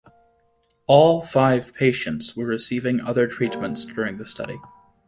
[0.87, 4.59] All five patients were receiving other treatments during the study.